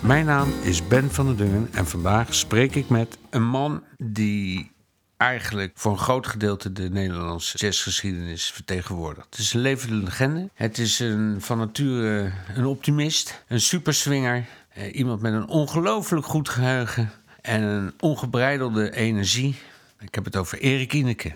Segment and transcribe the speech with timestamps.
[0.00, 4.72] Mijn naam is Ben van der Dungen en vandaag spreek ik met een man die
[5.16, 9.26] eigenlijk voor een groot gedeelte de Nederlandse jazzgeschiedenis vertegenwoordigt.
[9.30, 10.50] Het is een levende legende.
[10.54, 16.48] Het is een, van nature een optimist, een superswinger, eh, iemand met een ongelooflijk goed
[16.48, 19.56] geheugen en een ongebreidelde energie.
[19.98, 21.32] Ik heb het over Erik Ineke.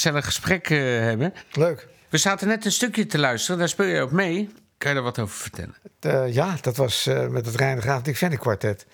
[0.00, 1.34] Gezellig gesprek eh, hebben.
[1.52, 1.88] leuk.
[2.08, 4.50] We zaten net een stukje te luisteren, daar speel je ook mee.
[4.78, 5.74] Kan je er wat over vertellen?
[6.00, 8.86] Eh, ja, dat was eh, met het Rijn de Graaf Dick kwartet.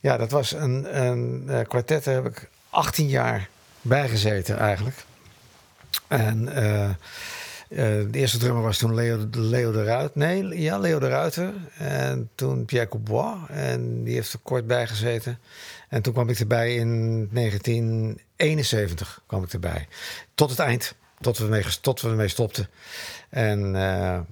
[0.00, 3.48] Ja, dat was een, een kwartet, daar heb ik 18 jaar
[3.80, 5.04] bij gezeten eigenlijk.
[6.08, 6.48] En
[7.68, 10.18] de eerste drummer was toen Leo, Leo de Ruiter.
[10.18, 11.54] Nee, ja, Leo de Ruiter.
[11.78, 13.36] En toen Pierre Coubois.
[13.48, 15.38] En die heeft er kort bij gezeten.
[15.88, 19.88] En toen kwam ik erbij in 1971 kwam ik erbij.
[20.34, 20.94] Tot het eind.
[21.20, 22.68] Tot we ermee, we ermee stopten.
[23.28, 24.22] En eh, eh,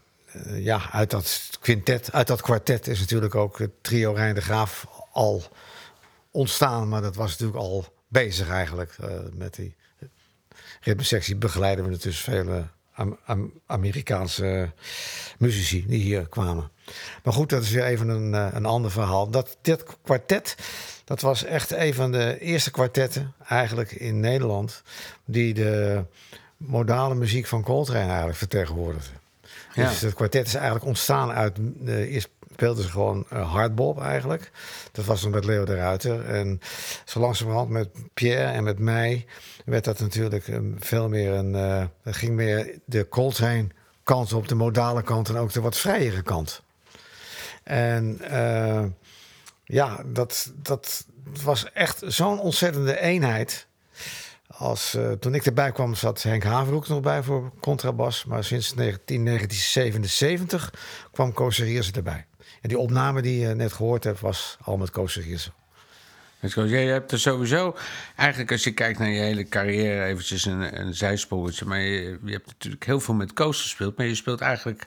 [0.65, 4.87] ja, uit dat quintet, uit dat kwartet is natuurlijk ook het trio Rijn de Graaf
[5.13, 5.43] al
[6.31, 6.89] ontstaan.
[6.89, 8.95] Maar dat was natuurlijk al bezig eigenlijk.
[9.01, 9.77] eh, met die
[10.81, 12.67] ritmesectie begeleiden we natuurlijk vele
[13.67, 14.73] Amerikaanse
[15.39, 16.71] muzici die hier kwamen.
[17.23, 19.31] Maar goed, dat is weer even een, eh, een ander verhaal.
[19.31, 20.57] Dat, dit kwartet,
[21.05, 24.83] dat was echt een van de eerste kwartetten eigenlijk in Nederland...
[25.25, 26.05] die de
[26.57, 29.13] modale muziek van Coltrane eigenlijk vertegenwoordigde.
[29.75, 29.89] Ja.
[29.89, 31.59] Dus het kwartet is eigenlijk ontstaan uit...
[31.85, 34.51] eh, eerst speelden ze gewoon eh, hardbop eigenlijk.
[34.93, 36.25] Dat was dan met Leo de Ruiter.
[36.25, 36.61] En
[37.05, 39.27] zo langzamerhand met Pierre en met mij...
[39.65, 41.53] werd dat natuurlijk eh, veel meer een...
[42.03, 43.67] het ging meer de Coltrane
[44.03, 45.29] kant op, de modale kant...
[45.29, 46.63] en ook de wat vrijere kant.
[47.63, 48.85] En eh,
[49.65, 51.07] ja, dat, dat
[51.43, 53.67] was echt zo'n ontzettende eenheid...
[54.57, 58.25] Als, toen ik erbij kwam zat Henk Haverhoek nog bij voor contrabas.
[58.25, 60.75] Maar sinds 19, 1977
[61.13, 62.27] kwam Koos erbij.
[62.65, 65.19] En die opname die je net gehoord hebt was al met Koos.
[66.55, 67.77] Jij hebt er sowieso,
[68.17, 71.65] eigenlijk als je kijkt naar je hele carrière, eventjes een, een zijspoortje.
[71.65, 73.97] Maar je, je hebt natuurlijk heel veel met Koos gespeeld.
[73.97, 74.87] Maar je speelt eigenlijk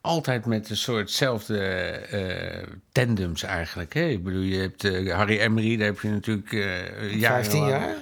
[0.00, 3.94] altijd met een soortzelfde eh tandems eigenlijk.
[3.94, 4.04] Hè?
[4.04, 7.96] Ik bedoel, je hebt eh, Harry Emery, daar heb je natuurlijk eh jaren 15 jaar?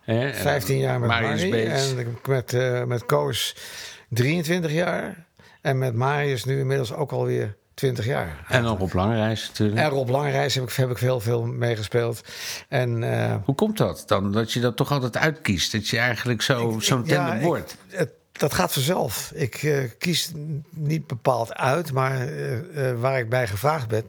[0.00, 0.28] Hè?
[0.28, 1.66] En 15 jaar met Marius Harry.
[1.66, 3.56] En met, eh, met Koos
[4.08, 5.26] 23 jaar.
[5.60, 8.44] En met Marius nu inmiddels ook alweer 20 jaar.
[8.48, 9.78] En op lange reis natuurlijk.
[9.80, 12.20] En Rob Langreis heb ik, heb ik heel veel meegespeeld.
[12.68, 14.32] En eh, Hoe komt dat dan?
[14.32, 15.72] Dat je dat toch altijd uitkiest?
[15.72, 17.76] Dat je eigenlijk zo, zo'n Ja, tandem ik- wordt?
[17.88, 19.30] het, dat gaat vanzelf.
[19.34, 20.32] Ik eh, kies
[20.70, 24.04] niet bepaald uit, maar eh, waar ik bij gevraagd ben,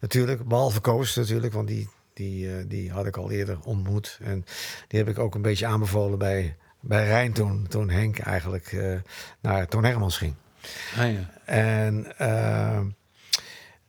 [0.00, 4.18] natuurlijk, behalve Koos natuurlijk, want die, die, die had ik al eerder ontmoet.
[4.22, 4.44] En
[4.88, 8.76] die heb ik ook een beetje aanbevolen bij, bij Rijn toen, toen Henk eigenlijk
[9.40, 10.34] naar Toon Hermans ging.
[10.98, 11.30] Ah, ja.
[11.44, 12.06] En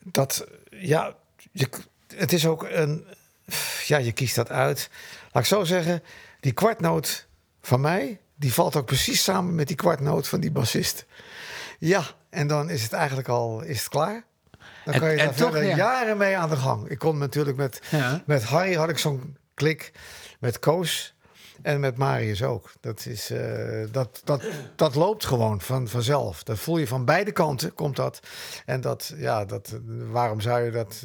[0.03, 1.15] dat, ja,
[1.51, 1.69] je,
[2.15, 3.05] het is ook een,
[3.85, 4.89] ja, je kiest dat uit.
[5.31, 6.03] Laat ik zo zeggen,
[6.39, 7.27] die kwartnoot
[7.61, 11.05] van mij, die valt ook precies samen met die kwartnoot van die bassist.
[11.79, 14.23] Ja, en dan is het eigenlijk al, is het klaar.
[14.85, 15.75] Dan En- kan je en daar verder ja.
[15.75, 16.88] jaren mee aan de gang.
[16.89, 18.23] Ik kon natuurlijk met, Ja.
[18.25, 19.91] met Harry had ik zo'n klik,
[20.39, 21.12] met Koos
[21.63, 22.71] en met Marius ook.
[22.80, 24.44] Dat, is, eh, dat, dat,
[24.75, 26.44] dat loopt gewoon van, vanzelf.
[26.44, 28.19] Dat voel je van beide kanten, komt dat.
[28.65, 29.80] En dat, ja, dat,
[30.12, 31.01] waarom, zou je dat,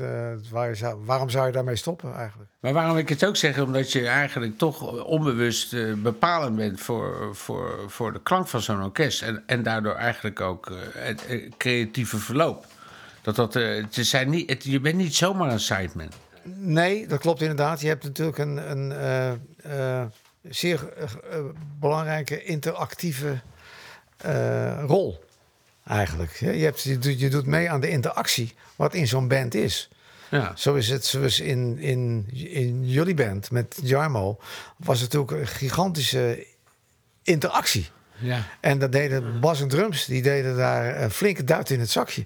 [0.50, 2.50] waar, zou- waarom zou je daarmee stoppen eigenlijk?
[2.60, 7.36] Maar waarom ik het ook zeg, omdat je eigenlijk toch onbewust eh, bepalend bent voor,
[7.36, 9.22] voor, voor de klank van zo'n orkest.
[9.22, 11.24] En, en daardoor eigenlijk ook het
[11.56, 12.64] creatieve verloop.
[13.22, 16.08] Dat dat, het zijn niet, het- je bent niet zomaar een sideman.
[16.56, 17.80] Nee, dat klopt inderdaad.
[17.80, 18.92] Je hebt natuurlijk een, een
[20.42, 21.44] zeer eh, eh,
[21.78, 23.40] belangrijke interactieve
[24.16, 25.24] eh, rol.
[25.86, 26.32] Eigenlijk.
[26.36, 29.88] Je, hebt, je, doet, je doet mee aan de interactie wat in zo'n band is.
[30.30, 30.52] Ja.
[30.56, 34.38] Zo is het zoals in, in, in jullie band met Jarmo.
[34.76, 36.46] Was het ook een gigantische
[37.22, 37.88] interactie.
[38.20, 38.42] Ja.
[38.60, 42.24] En dat deden Bas en Drums, die deden daar een flinke duit in het zakje.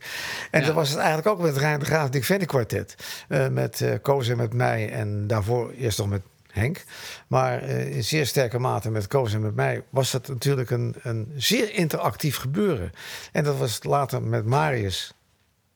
[0.50, 0.66] En Ja.
[0.66, 2.95] dat was het eigenlijk ook met Rijn de Graaf Dick Vennik kwartet.
[3.50, 6.23] Met Koos en met mij en daarvoor eerst nog met
[6.53, 6.85] Henk.
[7.27, 10.95] Maar eh, in zeer sterke mate met Koos en met mij was dat natuurlijk een,
[11.03, 12.93] een zeer interactief gebeuren.
[13.33, 15.13] En dat was later met Marius,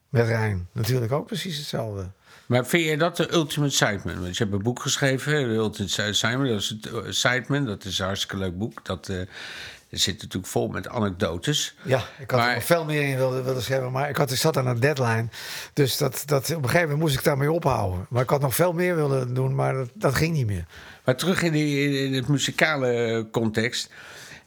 [0.09, 2.09] met Rijn natuurlijk ook precies hetzelfde.
[2.45, 4.21] Maar vind je dat de ultimate sideman?
[4.21, 6.47] Want je hebt een boek geschreven, de Ultimate Sideman.
[6.47, 8.85] Dat is het eh, Sideman, dat is een hartstikke leuk boek.
[8.85, 9.11] Dat
[9.89, 11.75] eh, zit natuurlijk vol met anekdotes.
[11.83, 14.31] Ja, ik had Maar- er nog veel meer in willen, willen schrijven, maar ik, had,
[14.31, 15.27] ik zat aan een deadline.
[15.73, 18.05] Dus dat, dat, op een gegeven moment moest ik daarmee ophouden.
[18.09, 20.65] Maar ik had nog veel meer willen doen, maar dat, dat ging niet meer.
[21.05, 23.89] Maar terug in, die, in- in het muzikale context.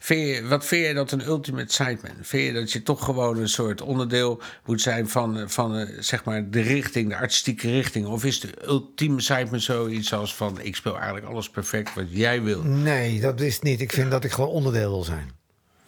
[0.02, 2.16] Vind je, wat vind je dat een ultimate sideman?
[2.20, 6.24] Vind je dat je toch gewoon een soort onderdeel moet zijn van, van eh, zeg
[6.24, 8.06] maar de richting, de artistieke richting?
[8.06, 12.42] Of is de ultieme sideman zoiets als van ik speel eigenlijk alles perfect wat jij
[12.42, 12.62] wil?
[12.62, 13.80] Nee, dat is niet.
[13.80, 15.30] Ik vind dat ik gewoon onderdeel wil zijn.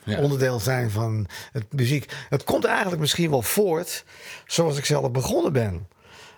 [0.04, 0.18] Ja.
[0.18, 2.12] Onderdeel zijn van het muziek.
[2.28, 4.04] Het komt eigenlijk misschien wel voort
[4.46, 5.86] zoals ik zelf begonnen ben.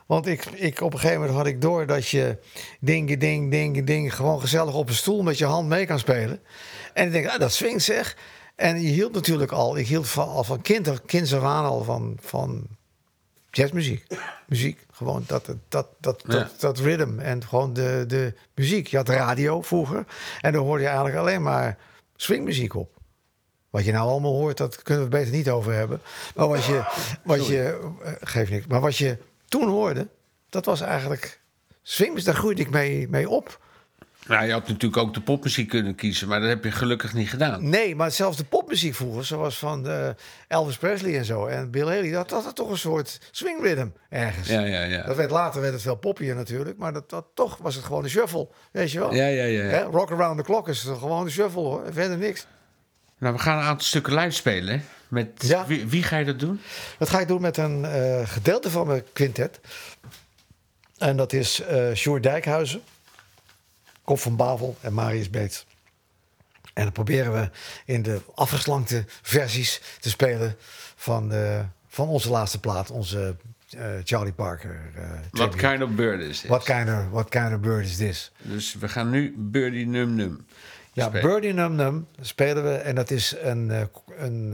[0.07, 2.39] Want ik, ik, op een gegeven moment had ik door dat je
[2.81, 4.15] ding, ding, ding, ding...
[4.15, 6.41] gewoon gezellig op een stoel met je hand mee kan spelen.
[6.95, 8.17] En ik denk, ah, dat swingt zeg.
[8.55, 9.77] En je hield natuurlijk al...
[9.77, 12.67] Ik hield van, al van kind, kinds af aan al van, van
[13.51, 14.07] jazzmuziek.
[14.47, 16.51] Muziek, gewoon dat, dat, dat, dat, Ja.
[16.59, 18.87] dat rhythm en gewoon de, de muziek.
[18.87, 20.05] Je had radio vroeger
[20.41, 21.79] en dan hoorde je eigenlijk alleen maar
[22.17, 22.93] swingmuziek op.
[23.71, 26.01] Wat je nou allemaal hoort, dat kunnen we beter niet over hebben.
[26.35, 26.83] Maar wat je,
[27.25, 28.67] wat je eh, geeft niks.
[28.67, 30.09] Maar wat je toen hoorde,
[30.49, 31.41] dat was eigenlijk
[31.83, 32.27] swingmuziek.
[32.27, 33.61] Daar groeide ik mee, mee op.
[34.27, 37.29] Nou, je had natuurlijk ook de popmuziek kunnen kiezen, maar dat heb je gelukkig niet
[37.29, 37.69] gedaan.
[37.69, 40.09] Nee, maar zelfs de popmuziek vroeger, zoals van eh,
[40.49, 44.49] Elvis Presley en zo en Bill Haley, dat had toch een soort swing rhythm ergens.
[44.49, 45.03] Ja, ja, ja.
[45.03, 48.05] Dat werd later werd het veel poppier natuurlijk, maar dat, dat, toch was het gewoon
[48.05, 49.15] een shuffle, weet je wel.
[49.15, 49.63] Ja, ja, ja.
[49.63, 49.69] ja.
[49.69, 52.47] Hè, Rock Around the Clock is gewoon een shuffle hoor, verder niks.
[53.19, 54.85] Nou, we gaan een aantal stukken live spelen.
[55.09, 55.67] Met Ja.
[55.67, 56.61] wie, wie ga je dat doen?
[56.99, 59.61] Dat ga ik doen met een eh, gedeelte van mijn quintet.
[60.99, 61.63] En dat is
[61.95, 62.83] Sjoerd Dijkhuizen,
[64.05, 65.67] Kop van Bavel en Marius Beets.
[66.75, 67.51] En dan proberen we
[67.85, 70.57] in de afgeslankte versies te spelen
[70.97, 73.37] van, eh, van onze laatste plaat, onze
[73.71, 74.81] eh, Charlie Parker.
[74.97, 76.49] eh, What kind of bird is this?
[76.49, 78.33] What kind of, what kind of bird is this?
[78.43, 80.47] Dus we gaan nu Birdie Num Num
[80.93, 81.31] Ja, spelen.
[81.31, 82.75] Birdie Num Num spelen we.
[82.75, 83.69] En dat is een,
[84.19, 84.53] een,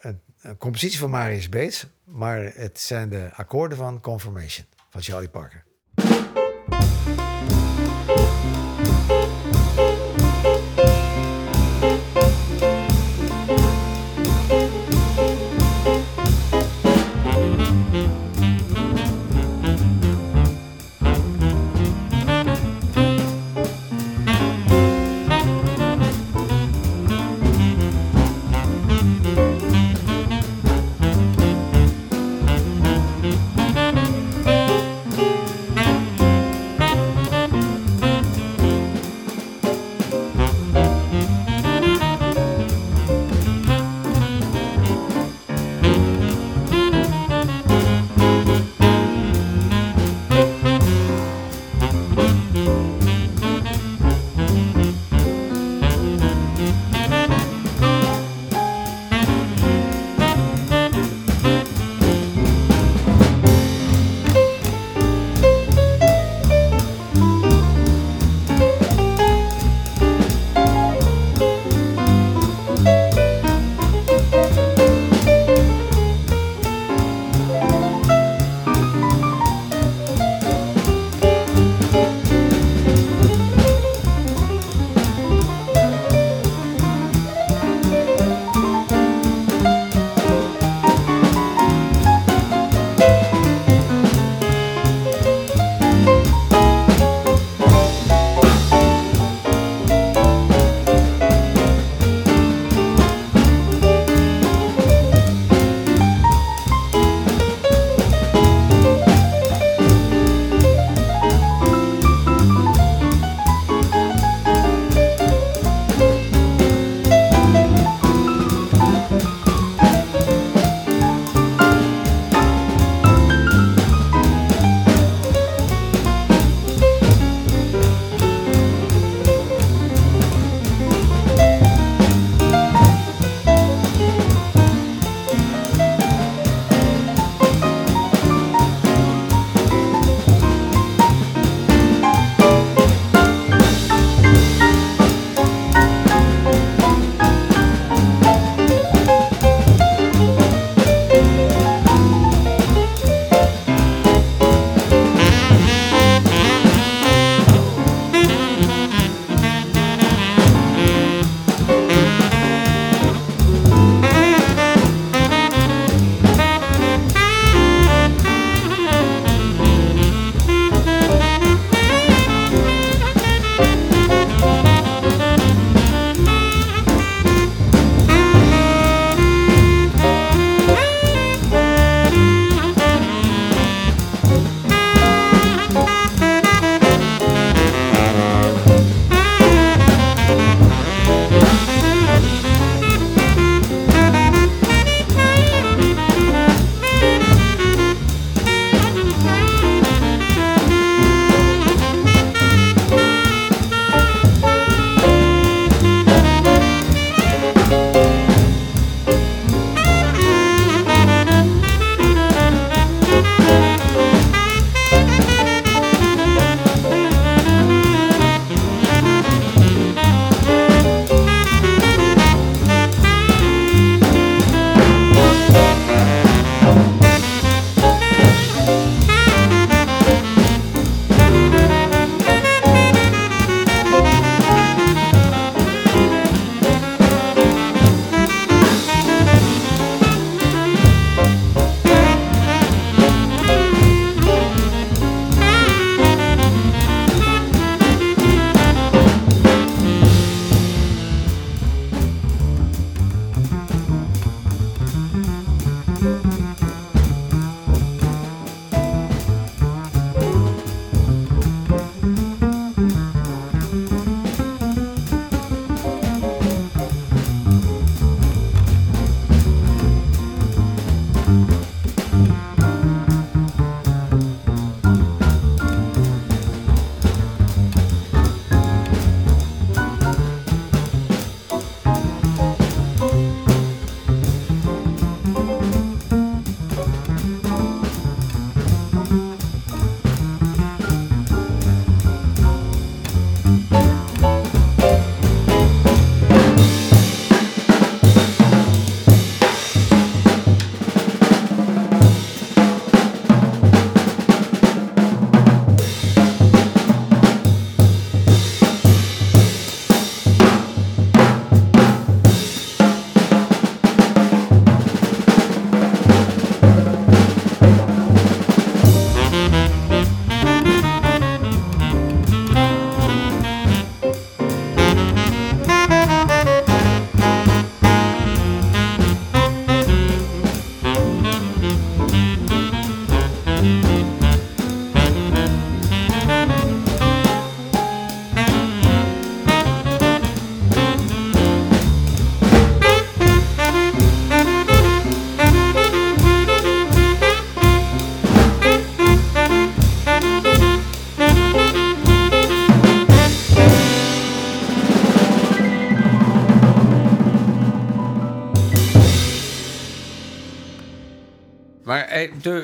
[0.00, 1.86] een, een compositie van Marius Beets.
[2.04, 5.64] Maar het zijn de akkoorden van Confirmation van Charlie Parker.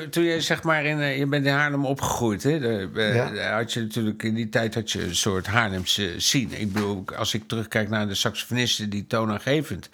[0.09, 2.59] Toen, zeg maar in, eh, je bent in Haarlem opgegroeid, hè?
[2.59, 3.55] De, eh, Ja.
[3.55, 6.59] had je natuurlijk in die tijd had je een soort Haarlemse scene.
[6.59, 9.89] Ik bedoel, als ik terugkijk naar de saxofonisten die toonaangevend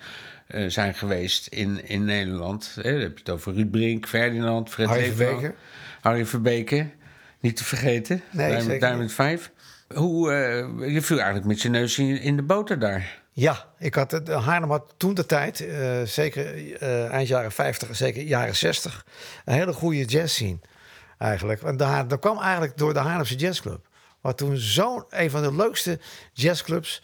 [0.48, 2.78] eh, zijn geweest in, in Nederland.
[2.82, 2.92] Hè?
[2.92, 5.54] Dan heb je het over Ruud Brink, Ferdinand, Fred Harry Verbeke.
[6.02, 6.90] Harry Verbeke,
[7.40, 8.22] niet te vergeten.
[8.32, 9.52] Nee, Diamond, zeker Diamond 5.
[9.94, 10.32] Hoe,
[10.88, 13.19] je viel eigenlijk met je neus in, in de boter daar.
[13.40, 17.96] Ja, ik had het, Haarlem had toen de tijd, eh, zeker eh, eind jaren 50,
[17.96, 19.06] zeker jaren 60,
[19.46, 20.60] een hele goede jazz scene
[21.18, 21.62] eigenlijk.
[21.62, 23.88] Want de Haar- dat kwam eigenlijk door de Haarlemse Jazzclub.
[24.22, 26.00] Wat toen zo'n een van de leukste
[26.34, 27.04] jazzclubs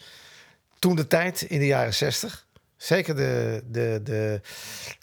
[0.78, 2.46] toen de tijd in de jaren 60.
[2.76, 4.40] Zeker de, de, de,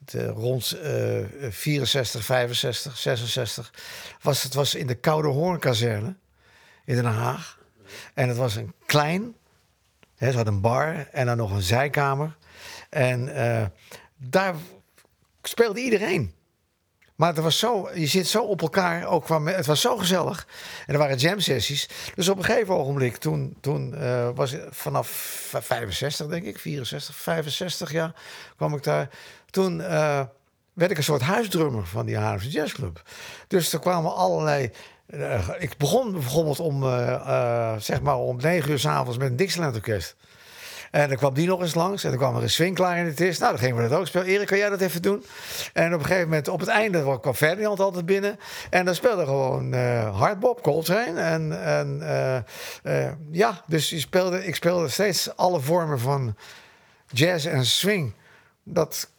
[0.05, 1.17] de rond eh
[1.49, 3.73] 64, 65, 66.
[4.21, 6.15] Was, het was in de Koude Hoornkazerne
[6.85, 7.57] in Den Haag.
[8.13, 9.35] En het was een klein,
[10.23, 12.35] Hè, ze had een bar en dan nog een zijkamer.
[12.89, 13.65] En eh,
[14.17, 14.55] daar
[15.41, 16.33] speelde iedereen.
[17.15, 20.47] Maar het was zo, je zit zo op elkaar, ook me- het was zo gezellig.
[20.85, 21.89] En er waren jam sessies.
[22.15, 27.15] Dus op een gegeven ogenblik, toen, toen eh, was vanaf v- 65 denk ik, 64,
[27.15, 28.13] 65 jaar,
[28.55, 29.09] kwam ik daar.
[29.49, 30.21] Toen eh,
[30.73, 33.01] werd ik een soort huisdrummer van die Haarlemse Jazzclub.
[33.47, 34.71] Dus er kwamen allerlei...
[35.13, 39.35] eh, ik begon bijvoorbeeld om, eh, eh, zeg maar om negen uur s'avonds met een
[39.35, 40.15] Dixieland orkest.
[40.91, 42.03] En dan kwam die nog eens langs.
[42.03, 43.37] En dan kwam er een swingklaar in het is.
[43.37, 44.27] Nou, dan gingen we dat ook spelen.
[44.27, 45.25] Erik, kan jij dat even doen?
[45.73, 48.39] En op een gegeven moment, op het einde, kwam Ferdinand altijd binnen.
[48.69, 51.19] En dan speelde gewoon eh hardbop, Coltrane.
[51.19, 52.01] En, en
[53.31, 56.35] ja, dus je speelde, ik speelde steeds alle vormen van
[57.07, 58.13] jazz en swing.
[58.63, 59.09] Dat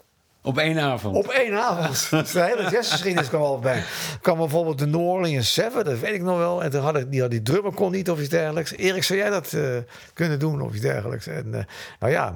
[0.47, 1.17] Op één avond.
[1.17, 2.11] op één avond.
[2.11, 3.83] Dus de hele jazzgeschiedenis kwam al bij.
[4.21, 6.63] Kwam bijvoorbeeld de New Orleans Seven, dat weet ik nog wel.
[6.63, 8.73] En toen had ik, die, had die drummer kon niet of iets dergelijks.
[8.73, 9.77] Erik, zou jij dat eh,
[10.13, 11.27] kunnen doen of iets dergelijks?
[11.27, 11.65] En eh,
[12.01, 12.35] nou ja...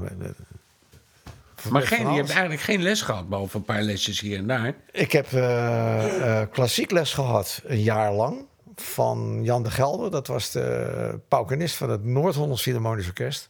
[1.71, 4.75] maar geen, je hebt eigenlijk geen les gehad, behalve een paar lesjes hier en daar.
[4.93, 8.47] Ik heb eh, klassiek les gehad, een jaar lang.
[8.75, 10.11] Van Jan de Gelder.
[10.11, 13.49] Dat was de paukenist van het Noord-Hollands Philharmonisch Orkest.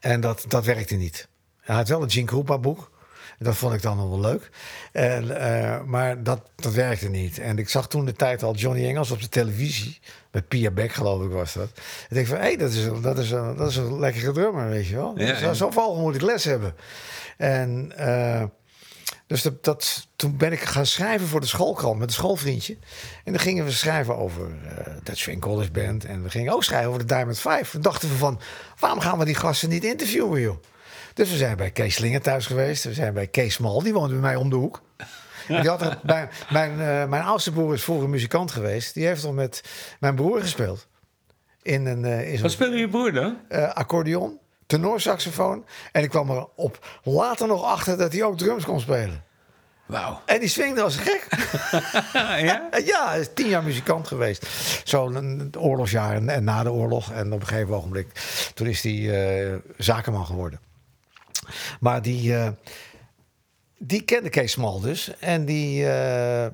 [0.00, 1.28] En dat, dat werkte niet.
[1.60, 2.92] Hij had wel een Gene boek.
[3.38, 4.50] Dat vond ik dan nog wel leuk.
[4.92, 7.38] En, eh, maar dat, dat werkte niet.
[7.38, 10.00] En ik zag toen de tijd al Johnny Engels op de televisie.
[10.32, 11.68] Met Pia Beck, geloof ik, was dat.
[12.08, 14.32] En ik van, hé, hey, dat, is, een- dat, is een, dat is een lekkere
[14.32, 15.12] drummer, weet je wel.
[15.18, 15.52] Ja, Zo, ja.
[15.54, 16.74] zo vogel moet ik les hebben.
[17.36, 18.42] En eh,
[19.26, 22.76] dus dat, dat, toen ben ik gaan schrijven voor de schoolkrant met een schoolvriendje.
[23.24, 26.04] En dan gingen we schrijven over eh dat Swing College Band.
[26.04, 27.66] En we gingen ook schrijven over de Diamond Five.
[27.70, 28.40] Toen dachten we van,
[28.78, 30.56] waarom gaan we die gasten niet interviewen, joh?
[31.14, 32.84] Dus we zijn bij Kees Slinger thuis geweest.
[32.84, 34.82] We zijn bij Kees Mal, die woonde bij mij om de hoek.
[35.48, 38.94] En die had er, bij, mijn, eh, mijn oudste broer is vroeger muzikant geweest.
[38.94, 39.62] Die heeft al met
[40.00, 40.86] mijn broer gespeeld.
[41.62, 43.36] In een, eh, in Wat speelde je broer dan?
[43.48, 45.64] eh, accordeon, tenorsaxofoon.
[45.92, 49.22] En ik kwam er op later nog achter dat hij ook drums kon spelen.
[49.86, 50.20] Wauw.
[50.26, 51.26] En die swingde als gek.
[52.48, 52.68] ja?
[52.84, 54.46] Ja, hij is tien jaar muzikant geweest.
[54.84, 57.12] Zo'n oorlogsjaar en, en na de oorlog.
[57.12, 58.08] En op een gegeven ogenblik,
[58.54, 60.60] toen is hij zakenman geworden.
[61.80, 62.48] Maar die, eh,
[63.78, 65.18] die kende Kees Smal dus.
[65.18, 66.52] En die, eh, eh,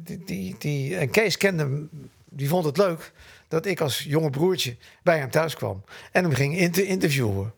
[0.00, 1.88] die, die, die, en Kees kende, hem,
[2.28, 3.12] die vond het leuk
[3.48, 5.84] dat ik als jonge broertje bij hem thuis kwam.
[6.12, 7.52] En hem ging inter- interviewen.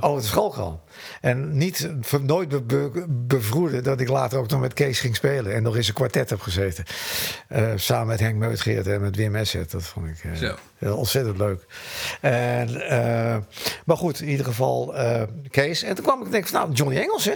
[0.00, 0.80] Over de schoolkrant.
[1.20, 1.90] En niet,
[2.22, 5.54] nooit be, be- bevroeden dat ik later ook nog met Kees ging spelen.
[5.54, 6.84] En nog eens een kwartet heb gezeten.
[7.48, 9.70] Eh, samen met Henk Meutgeert en met Wim Esset.
[9.70, 10.38] Dat vond ik eh,
[10.78, 11.66] heel ontzettend leuk.
[12.20, 13.36] En, eh,
[13.84, 14.94] maar goed, in ieder geval
[15.50, 15.82] Kees.
[15.82, 17.34] En toen kwam ik denk van, nou, Johnny Engels, hè?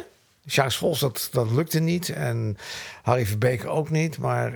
[0.69, 2.09] Vols, dat, dat lukte niet.
[2.09, 2.57] En
[3.03, 4.19] Harry Verbeke ook niet.
[4.19, 4.53] Maar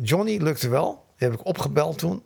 [0.00, 1.04] Johnny lukte wel.
[1.18, 2.22] Die heb ik opgebeld toen.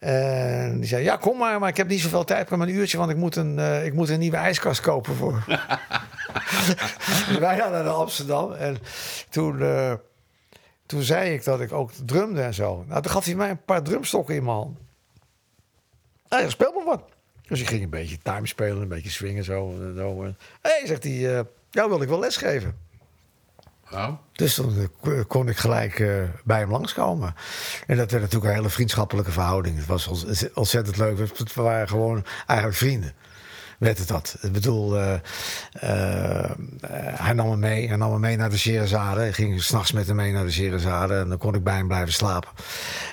[0.00, 2.98] En die zei, ja, kom maar, maar ik heb niet zoveel tijd, maar een uurtje,
[2.98, 5.44] want ik moet een, eh, ik moet een nieuwe ijskast kopen voor.
[7.40, 8.78] wij gaan naar Amsterdam en
[9.28, 9.92] toen, eh,
[10.86, 12.84] toen zei ik dat ik ook drumde en zo.
[12.88, 14.78] Nou, toen gaf hij mij een paar drumstokken in mijn hand.
[16.28, 17.02] Hij zei, speel maar wat.
[17.48, 19.70] Dus ik ging een beetje time spelen, een beetje swingen zo.
[19.70, 20.22] En zo.
[20.24, 22.78] Hé, hey, zegt hij, eh jou wil ik wel lesgeven.
[23.90, 24.20] Wauw.
[24.32, 26.08] Dus toen eh, kon ik gelijk eh,
[26.44, 27.34] bij hem langskomen.
[27.86, 29.76] En dat werd natuurlijk een hele vriendschappelijke verhouding.
[29.76, 31.18] Het was ontz- ontzettend leuk.
[31.54, 33.14] We waren gewoon eigenlijk vrienden.
[33.78, 34.36] Werd het dat.
[34.40, 35.14] Ik bedoel, eh,
[37.14, 37.88] hij nam me mee.
[37.88, 39.26] Hij nam me mee naar de Sherazade.
[39.26, 41.14] Ik ging s'nachts met hem mee naar de Sherazade.
[41.14, 42.50] En dan kon ik bij hem blijven slapen.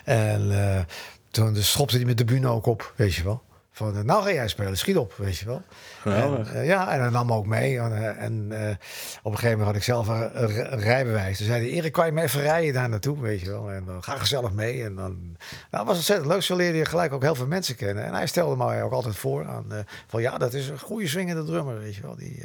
[0.04, 0.84] En eh,
[1.32, 3.42] toen dus schopte hij met de bühne ook op, weet je wel.
[3.72, 5.62] Van, nou ga jij spelen, schiet op, weet je wel.
[6.02, 6.54] Geweldig.
[6.54, 7.80] En, eh, ja, en hij nam ook mee.
[7.80, 8.76] En, eh, en eh,
[9.22, 11.38] op een gegeven moment had ik zelf een, een- een rijbewijs.
[11.38, 13.72] Toen zei hij, Erik, kan je me even rijden daar naartoe, weet je wel.
[13.72, 14.84] En dan ga gezellig mee.
[14.84, 15.38] En dan, nou,
[15.72, 16.42] het was ontzettend leuk.
[16.42, 18.04] Zo leerde je gelijk ook heel veel mensen kennen.
[18.06, 19.66] En hij stelde mij ook altijd voor aan,
[20.08, 22.16] van ja, dat is een goede swingende drummer, weet je wel.
[22.16, 22.44] Die,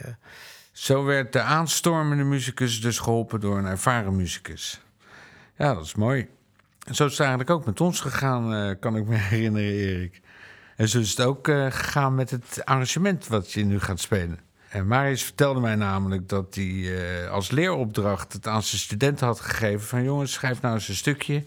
[0.73, 4.81] Zo werd de aanstormende muzikus dus geholpen door een ervaren muzikus.
[5.57, 6.29] Ja, dat is mooi.
[6.87, 10.21] En zo is het eigenlijk ook met ons gegaan, kan ik me herinneren, Erik.
[10.77, 14.39] En zo is het ook eh, gegaan met het arrangement wat je nu gaat spelen.
[14.69, 19.41] En Marius vertelde mij namelijk dat hij eh, als leeropdracht het aan zijn studenten had
[19.41, 21.43] gegeven: van jongens, schrijf nou eens een stukje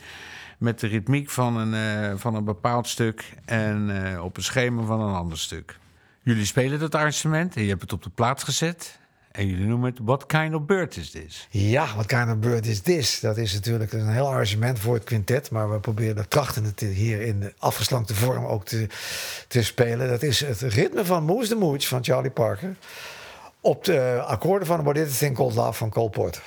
[0.58, 5.02] met de ritmiek van een, eh, van een bepaald stuk en op een schema van
[5.02, 5.78] een ander stuk.
[6.22, 9.00] Jullie spelen dat arrangement en je hebt het op de plaats gezet.
[9.36, 11.48] En jullie noemen het What Kind of Bird Is This?
[11.50, 13.20] Ja, wat kind of bird is this?
[13.20, 15.52] Dat is natuurlijk een heel arrangement voor het quintet.
[15.52, 18.88] Maar we proberen trachten het hier in de afgeslankte vorm ook te,
[19.48, 20.08] te spelen.
[20.08, 22.76] Dat is het ritme van Moose the Mooch van Charlie Parker.
[23.62, 26.44] Op de akkoorden van What Is Thing Called Love van Cole Porter.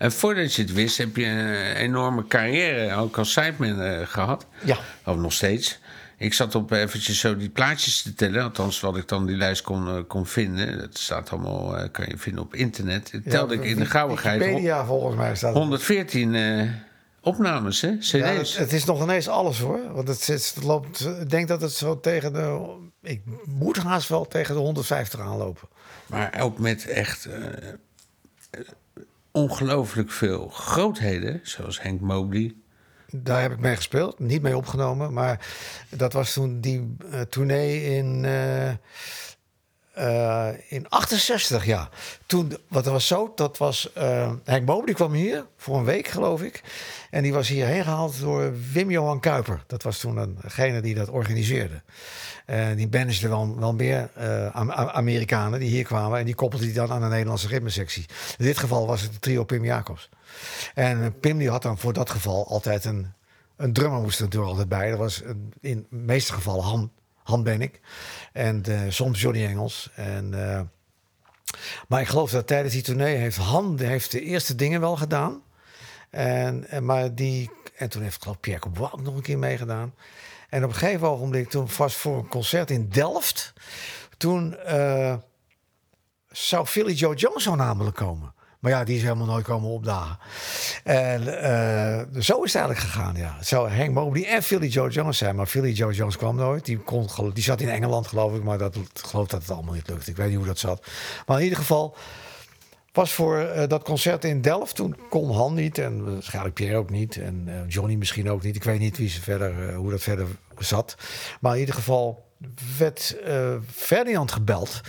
[0.00, 4.46] En voordat je het wist, heb je een enorme carrière, ook als sideman eh, gehad.
[4.64, 4.78] Ja.
[5.04, 5.78] Of nog steeds.
[6.20, 8.42] Ik zat op eventjes zo die plaatjes te tellen.
[8.42, 10.78] Althans, wat ik dan die lijst kon, eh, kon vinden.
[10.78, 13.10] Dat staat allemaal, eh, kan je vinden op internet.
[13.12, 14.38] Dat telde ik in de gauwigheid.
[14.38, 15.58] Wikipedia volgens mij staat het.
[15.58, 16.68] 114 eh,
[17.20, 17.96] opnames, hè?
[17.96, 18.10] CD's.
[18.10, 19.92] Ja, het, het is nog ineens alles hoor.
[19.92, 22.76] Want het, het loopt, ik denk dat het zo tegen de.
[23.02, 25.68] Ik moet haast wel tegen de 150 aanlopen.
[26.06, 27.28] Maar ook met echt
[29.32, 31.40] ongelooflijk veel grootheden.
[31.42, 32.54] Zoals Henk Mobley.
[33.12, 35.12] Daar heb ik mee gespeeld, niet mee opgenomen.
[35.12, 35.46] Maar
[35.90, 38.24] dat was toen die eh, tournee in.
[38.24, 38.70] eh,
[39.92, 41.88] eh, in 68, ja.
[42.26, 43.92] Toen, wat was zo, dat was...
[43.92, 46.62] eh Henk Boom, die kwam hier voor een week, geloof ik.
[47.10, 49.62] En die was hierheen gehaald door Wim Johan Kuiper.
[49.66, 51.82] Dat was toen degene die dat organiseerde.
[52.46, 56.18] En die managede wel, wel meer eh, Am- Am- Amerikanen die hier kwamen.
[56.18, 58.04] En die koppelde die dan aan de Nederlandse ritmesectie.
[58.38, 60.08] In dit geval was het trio Pim Jacobs.
[60.74, 63.12] En Pim die had dan voor dat geval altijd een...
[63.56, 64.90] Een drummer moest er natuurlijk altijd bij.
[64.90, 65.22] Dat was
[65.60, 66.90] in de meeste gevallen Han,
[67.22, 67.80] Han Bennick.
[68.32, 69.90] En eh, soms Johnny Engels.
[69.94, 70.60] En, eh,
[71.88, 75.42] maar ik geloof dat tijdens die tournee heeft Han heeft de eerste dingen wel gedaan.
[76.10, 79.38] En, en, maar die, en toen heeft geloof ik Pierre Coubois ook nog een keer
[79.38, 79.94] meegedaan.
[80.48, 83.52] En op een gegeven ogenblik, toen vast voor een concert in Delft...
[84.16, 85.14] toen eh,
[86.28, 88.34] zou Philly Joe zo namelijk komen.
[88.60, 90.18] Maar ja, die is helemaal nooit komen opdagen.
[90.84, 93.34] En eh, zo is het eigenlijk gegaan, ja.
[93.36, 95.36] Het zou Hank Mobley en Philly Joe Jones zijn.
[95.36, 96.64] Maar Philly Joe Jones kwam nooit.
[96.64, 98.42] Die, kon, die zat in Engeland, geloof ik.
[98.42, 100.08] Maar dat, ik geloof dat het allemaal niet lukt.
[100.08, 100.86] Ik weet niet hoe dat zat.
[101.26, 101.96] Maar in ieder geval
[102.92, 104.74] was voor eh, dat concert in Delft.
[104.74, 107.16] Toen kon Han niet en waarschijnlijk Pierre ook niet.
[107.16, 108.56] En eh, Johnny misschien ook niet.
[108.56, 110.26] Ik weet niet wie ze verder, eh, hoe dat verder
[110.58, 110.94] zat.
[111.40, 112.28] Maar in ieder geval
[112.78, 114.80] werd eh, Ferdinand gebeld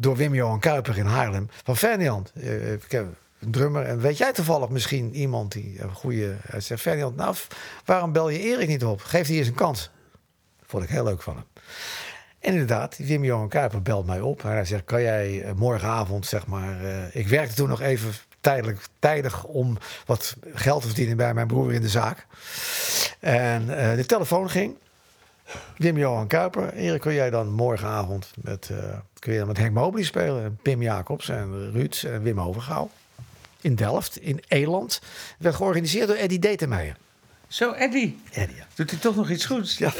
[0.00, 1.48] door Wim Johan Kuiper in Haarlem.
[1.64, 3.06] Van Ferdinand, eh, ik heb
[3.40, 3.84] een drummer.
[3.84, 6.36] En weet jij toevallig misschien iemand die een goede...
[6.42, 7.34] Hij zegt, Ferdinand, nou,
[7.84, 9.00] waarom bel je Erik niet op?
[9.00, 9.90] Geef die eens een kans.
[10.62, 11.44] Vond ik heel leuk van hem.
[12.38, 14.42] En inderdaad, Wim Johan Kuiper belt mij op.
[14.42, 16.84] Hij zegt, kan jij eh, morgenavond, zeg maar...
[16.84, 21.46] eh, ik werkte toen nog even tijdelijk, tijdig om wat geld te verdienen bij mijn
[21.46, 22.26] broer in de zaak.
[23.20, 24.76] En eh, de telefoon ging.
[25.76, 26.72] Wim Johan Kuiper.
[26.72, 28.76] Erik, kun jij dan morgenavond met, eh,
[29.18, 30.44] kun je dan met Henk Mobley spelen?
[30.44, 32.90] En Pim Jacobs en Ruud en Wim Overgouw.
[33.60, 34.94] In Delft, in Eland.
[34.94, 36.96] Het werd georganiseerd door Eddie Detemeijer.
[37.48, 38.20] Zo, Eddie.
[38.32, 38.64] Eddie, ja.
[38.74, 39.78] Doet hij toch nog iets goeds?
[39.78, 39.92] Ja.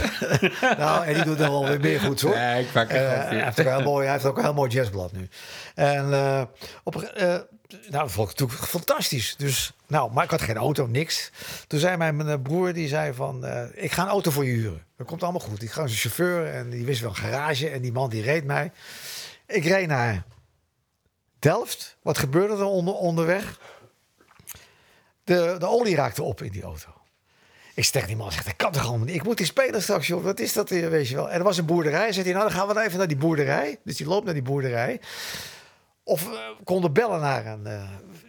[0.78, 2.34] nou, die doet er wel weer meer goed hoor.
[2.34, 3.36] Nee, ik maak een Eh, grapje.
[3.36, 5.28] hij, heeft ook een heel mooi, hij heeft ook een heel mooi jazzblad nu.
[5.74, 6.42] En eh,
[6.82, 7.34] op, eh,
[7.68, 9.34] nou, dat vond ik natuurlijk fantastisch.
[9.36, 11.30] Dus, nou, maar ik had geen auto, niks.
[11.66, 14.86] Toen zei mijn broer, die zei van, eh, ik ga een auto voor je huren.
[14.96, 15.62] Dat komt allemaal goed.
[15.62, 18.44] Ik ga als chauffeur en die wist wel een garage en die man die reed
[18.44, 18.72] mij.
[19.46, 20.24] Ik reed naar
[21.38, 21.96] Delft.
[22.02, 23.60] Wat gebeurde er onder, onderweg?
[25.24, 26.90] De, de olie raakte op in die auto.
[27.74, 29.14] Ik zeg die man, zeg, dat kan toch allemaal niet?
[29.14, 30.22] Ik moet die spelen straks, joh.
[30.22, 31.30] Wat is dat weet je wel?
[31.30, 32.12] En er was een boerderij.
[32.12, 33.78] Zegt hij, nou, dan gaan we even naar die boerderij.
[33.84, 35.00] Dus die loopt naar die boerderij.
[36.08, 37.82] Of we konden bellen naar een, eh,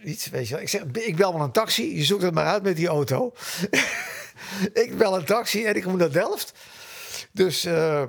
[0.04, 0.62] iets, weet je wel.
[0.62, 1.96] Ik zeg, ik bel wel een taxi.
[1.96, 3.32] Je zoekt het maar uit met die auto.
[4.84, 6.52] ik bel een taxi en ik moet naar Delft.
[7.32, 8.02] Dus eh,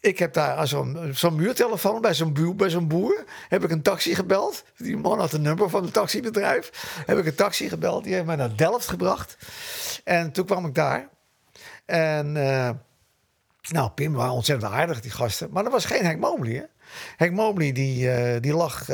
[0.00, 3.24] ik heb daar zo'n muurtelefoon bij zo'n boer, bij boer.
[3.48, 4.64] Heb ik een taxi gebeld.
[4.76, 6.70] Die man had een nummer van het taxibedrijf.
[7.06, 8.04] Heb ik een taxi gebeld.
[8.04, 9.36] Die heeft mij naar Delft gebracht.
[10.04, 11.08] En toen kwam ik daar.
[11.84, 12.32] En
[13.68, 15.48] nou, Pim waren ontzettend aardig, die gasten.
[15.50, 16.64] Maar dat was geen Henk Mobley, hè?
[17.16, 18.86] Henk Mobley, die, eh, die lag eh,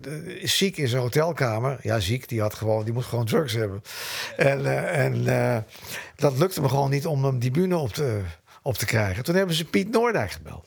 [0.00, 1.78] de- ziek in zijn hotelkamer.
[1.82, 3.82] Ja, ziek, die, had gewoon, die moest gewoon drugs hebben.
[4.36, 5.58] En, eh, en eh,
[6.16, 8.20] dat lukte me gewoon niet om hem die bühne op te,
[8.62, 9.24] op te krijgen.
[9.24, 10.66] Toen hebben ze Piet Noordijk gebeld.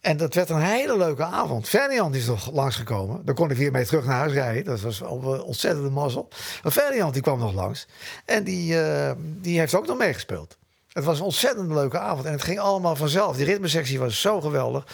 [0.00, 1.68] En dat werd een hele leuke avond.
[1.68, 3.24] Ferdinand is nog langsgekomen.
[3.24, 4.64] Dan kon ik weer mee terug naar huis rijden.
[4.64, 6.28] Dat was ontzettende mazzel.
[6.62, 7.86] Maar Ferdinand die kwam nog langs.
[8.24, 10.56] En die, eh, die heeft ook nog meegespeeld.
[10.98, 12.26] Het was een ontzettend leuke avond.
[12.26, 13.36] En het ging allemaal vanzelf.
[13.36, 14.86] Die ritmesectie was zo geweldig.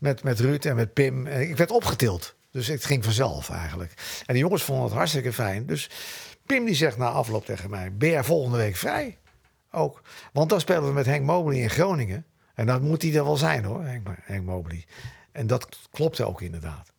[0.00, 1.26] Met, met Ruud en met Pim.
[1.26, 2.34] Ik werd opgetild.
[2.50, 4.22] Dus het ging vanzelf eigenlijk.
[4.26, 5.66] En de jongens vonden het hartstikke fijn.
[5.66, 5.90] Dus
[6.46, 7.96] Pim die zegt na afloop tegen mij...
[7.96, 9.18] Ben jij volgende week vrij?
[9.70, 10.02] Ook.
[10.32, 12.26] Want dan spelen we met Henk Mobley in Groningen.
[12.54, 14.84] En dan moet hij er wel zijn hoor, Henk, Henk Mobley.
[15.32, 16.92] En dat klopte ook inderdaad.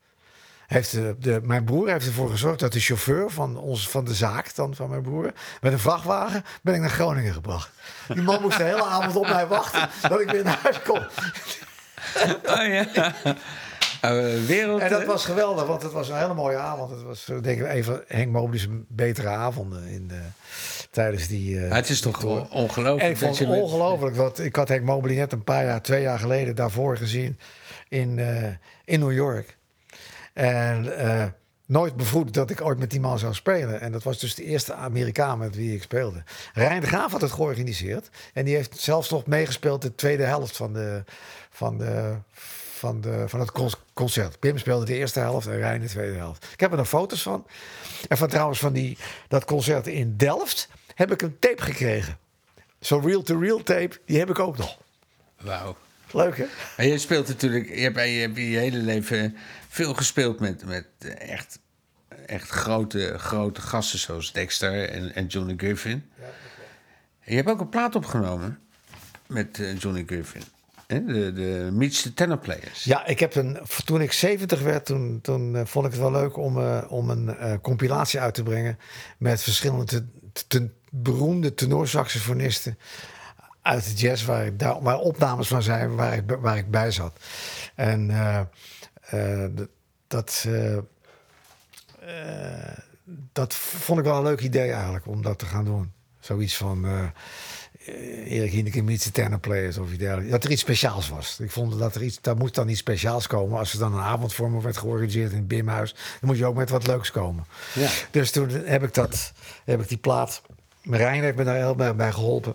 [0.70, 4.14] Heeft de, de, mijn broer heeft ervoor gezorgd dat de chauffeur van, ons, van de
[4.14, 7.70] zaak, dan van mijn broer, met een vrachtwagen ben ik naar Groningen gebracht.
[8.08, 10.98] Die man moest de hele avond op mij wachten dat ik weer naar huis kom.
[12.46, 13.14] Oh ja.
[14.06, 14.82] Uh, wereld.
[14.82, 16.92] En dat was geweldig, want het was een hele mooie avond.
[16.92, 20.22] Het was eh, denk ik een van Henk Mobley's betere avonden in de,
[20.92, 21.66] tijdens die.
[21.66, 22.48] eh, het is toch tour.
[22.50, 23.02] ongelooflijk.
[23.04, 24.16] En ik vond het ongelooflijk.
[24.16, 27.40] Want ik had Henk Mobley net een paar jaar, twee jaar geleden daarvoor gezien
[27.88, 28.44] in, eh,
[28.86, 29.58] in New York.
[30.40, 31.26] En eh,
[31.66, 33.82] nooit bevroed dat ik ooit met die man zou spelen.
[33.82, 36.24] En dat was dus de eerste Amerikaan met wie ik speelde.
[36.54, 38.10] Rijn de Graaf had het georganiseerd.
[38.34, 41.04] En die heeft zelfs nog meegespeeld de tweede helft van, de,
[41.50, 44.40] van, de, van, de, van het con- concert.
[44.40, 46.48] Pim speelde de eerste helft en Rijn de tweede helft.
[46.54, 47.46] Ik heb er nog foto's van.
[48.08, 48.98] En van trouwens van die,
[49.28, 52.18] dat concert in Delft heb ik een tape gekregen.
[52.80, 54.78] Zo'n reel-to-reel tape, die heb ik ook nog.
[55.42, 55.76] Wauw.
[56.12, 56.46] Leuk hè?
[56.78, 59.38] En je speelt natuurlijk, je hebt, je hebt je hele leven
[59.72, 60.86] veel gespeeld met, met
[61.18, 61.60] echt,
[62.26, 66.10] echt grote, grote gasten zoals Dexter en, en Johnny Griffin.
[67.20, 68.60] En je hebt ook een plaat opgenomen
[69.28, 70.42] met eh, Johnny Griffin.
[70.88, 71.06] Hè?
[71.06, 72.84] De, de Meets the Tenor Players.
[72.84, 76.12] Ja, ik heb een, toen ik 70 werd, toen, toen eh, vond ik het wel
[76.12, 78.80] leuk om, eh, om een eh, compilatie uit te brengen
[79.18, 80.06] met verschillende te,
[80.48, 82.78] te- beroemde tenorsaxofonisten
[83.62, 86.92] uit de jazz, waar, ik, daar, waar opnames van zijn, waar ik, waar ik bij
[86.92, 87.20] zat.
[87.76, 88.46] En eh, eh,
[90.08, 90.84] dat, eh, eh,
[93.34, 95.92] dat vond ik wel een leuk idee eigenlijk, om dat te gaan doen.
[96.20, 97.08] Zoiets van eh
[97.86, 100.32] eh, Erik Hieneke meets the tenor players of iets dergelijks.
[100.32, 101.40] Dat er iets speciaals was.
[101.40, 103.60] Ik vond dat er iets, daar moest dan iets speciaals komen.
[103.60, 106.46] Als er dan een avond voor me werd georganiseerd in het Bimhuis, dan moet je
[106.46, 107.46] ook met wat leuks komen.
[107.74, 107.90] Ja.
[108.12, 109.34] Dus toen heb ik dat,
[109.66, 110.42] heb ik die plaat.
[110.84, 112.54] Marijn heeft me daar heel bij, bij geholpen.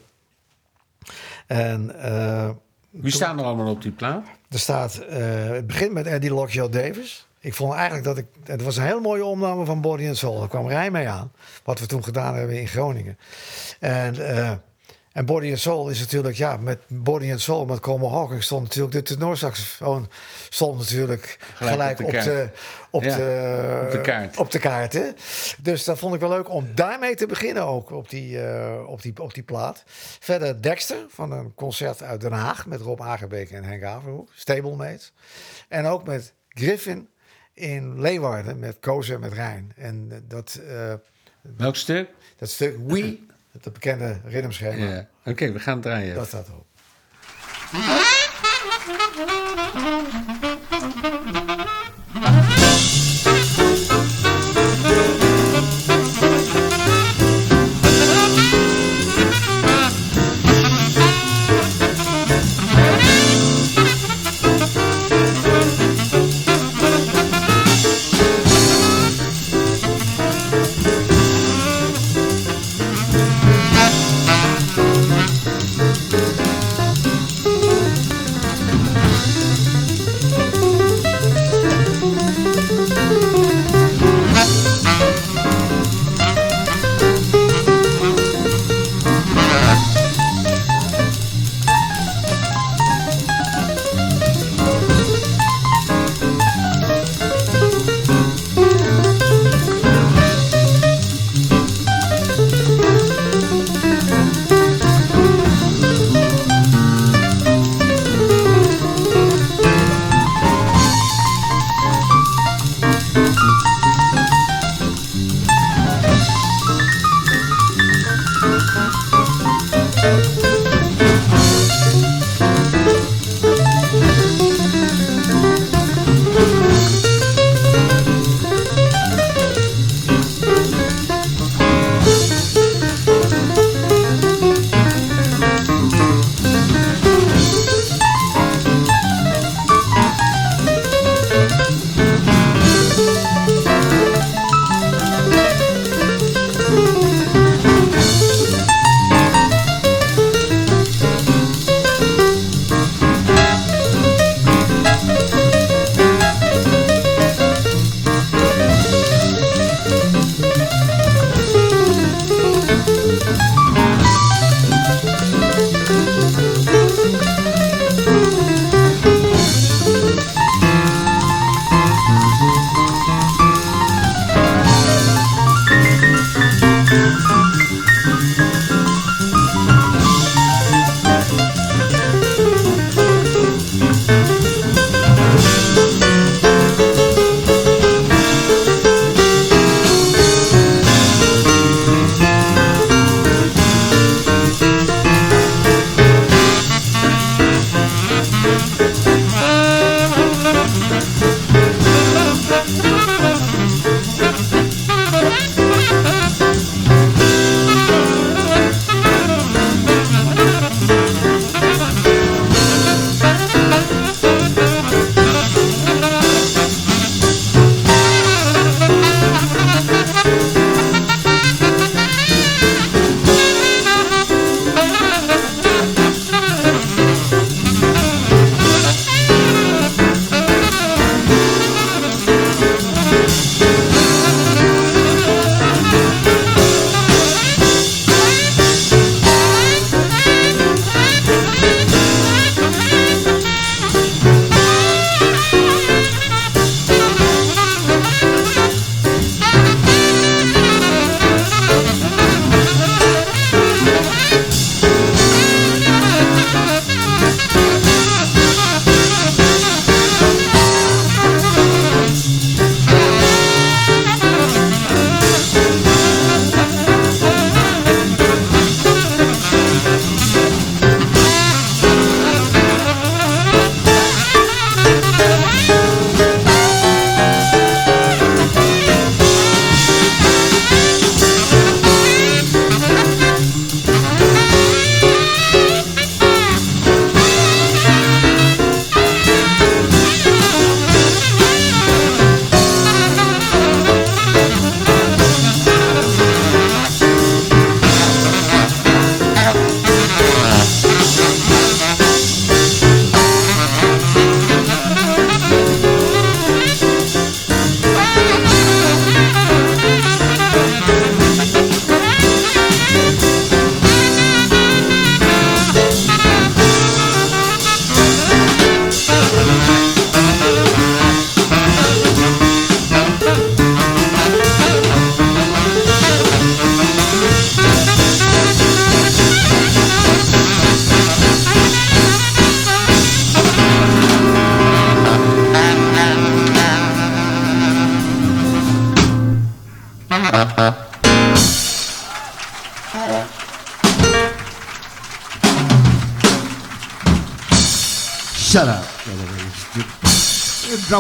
[1.46, 2.50] En eh,
[3.00, 4.26] Wie staan er allemaal op die plaat?
[4.48, 7.26] er staat, eh, het begint met Eddie Lockjaw Davis.
[7.40, 10.38] Ik vond eigenlijk dat ik, het was een hele mooie opname van Body and Soul.
[10.38, 11.32] Daar kwam Rijn mee aan,
[11.64, 13.18] wat we toen gedaan hebben in Groningen.
[13.80, 14.52] En, eh,
[15.14, 18.62] en Body and Soul is natuurlijk, ja, met Body and Soul, met Como Hawking stond
[18.62, 20.10] natuurlijk de tenorsaxofoon
[20.48, 22.48] stond natuurlijk gelijk, op op de
[22.90, 24.36] op, Ja, de, op de kaart.
[24.36, 25.10] Op de kaart, hè?
[25.58, 29.02] Dus dat vond ik wel leuk om daarmee te beginnen ook op die, eh, op
[29.02, 29.82] die, op die plaat.
[30.20, 35.12] Verder Dexter van een concert uit Den Haag met Rob Agerbeek en Henk Averhoek, Stablemates.
[35.68, 37.08] En ook met Griffin
[37.52, 39.72] in Leeuwarden met Koos en met Rijn.
[39.76, 40.94] En eh, dat, eh,
[41.56, 42.10] Welk stuk?
[42.38, 43.18] dat stuk We,
[43.62, 45.08] het bekende ritmeschema, Ja.
[45.24, 46.14] Oké, we gaan draaien.
[46.14, 46.66] dat staat erop.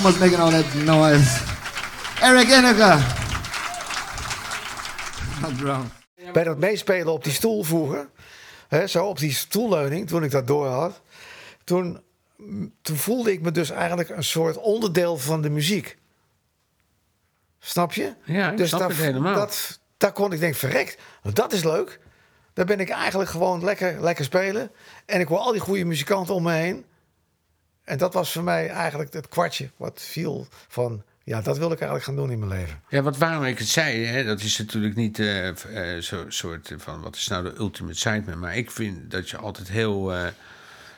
[0.04, 1.40] Drummer's making all that noise.
[2.20, 2.48] Eric
[5.56, 5.90] drum.
[6.32, 8.08] Bij dat meespelen op die stoel vroeger,
[8.68, 11.00] hè, zo op die stoelleuning, toen ik dat door had,
[11.64, 12.02] toen,
[12.82, 15.96] toen voelde ik me dus eigenlijk een soort onderdeel van de muziek.
[17.58, 18.14] Snap je?
[18.24, 19.34] Ja, ik dus snap het helemaal.
[19.34, 20.98] Dat, daar kon ik denken, verrekt,
[21.32, 22.00] dat is leuk.
[22.52, 24.70] Daar ben ik eigenlijk gewoon lekker, lekker spelen.
[25.06, 26.84] En ik hoor al die goede muzikanten om me heen.
[27.84, 31.02] En dat was voor mij eigenlijk het kwartje wat viel van...
[31.24, 32.80] ja, dat wil ik eigenlijk gaan doen in mijn leven.
[32.88, 36.74] Ja, wat waarom ik het zei, hè, dat is natuurlijk niet eh, eh, zo'n soort
[36.76, 38.38] van wat is nou de ultimate sideman.
[38.38, 40.26] Maar ik vind dat je altijd heel, eh,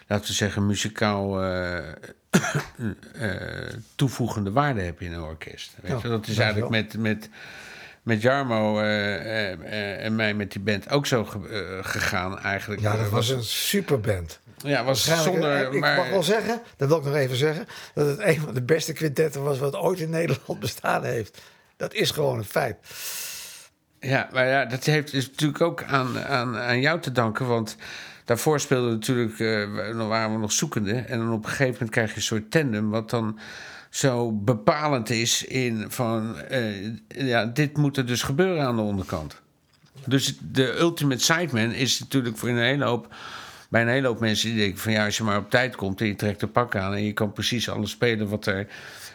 [0.07, 1.41] laten we zeggen, muzikaal
[3.95, 5.75] toevoegende waarde hebt in een orkest.
[5.81, 6.09] Weet Ja, je?
[6.09, 7.29] Dat is eigenlijk met, met,
[8.07, 12.81] met Jarmo eh, eh, eh, en mij met die band ook zo ge- gegaan eigenlijk.
[12.81, 14.41] Ja, dat was een superband.
[14.57, 15.73] Ja, was zonder...
[15.73, 17.67] ik maar, mag wel zeggen, dat wil ik nog even zeggen...
[17.95, 21.43] dat het een van de beste quintetten was wat ooit in Nederland bestaan heeft.
[21.77, 22.77] Dat is gewoon een feit.
[24.01, 27.47] Ja, maar ja, dat heeft is natuurlijk ook aan, aan, aan jou te danken.
[27.47, 27.77] Want
[28.25, 29.39] daarvoor speelden we natuurlijk,
[29.97, 30.95] dan waren we nog zoekende.
[30.95, 33.39] En dan op een gegeven moment krijg je een soort tandem, wat dan
[33.97, 39.41] zo bepalend is in van, eh, ja, dit moet er dus gebeuren aan de onderkant.
[40.07, 43.15] Dus de ultimate sideman is natuurlijk voor een hele hoop,
[43.69, 46.01] bij een hele hoop mensen die denken van ja, als je maar op tijd komt
[46.01, 48.67] en je trekt de pak aan en je kan precies alles spelen wat er,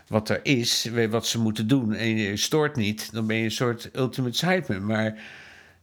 [0.08, 3.52] wat er is, wat ze moeten doen en je stoort niet, dan ben je een
[3.52, 4.86] soort ultimate sideman.
[4.86, 5.22] Maar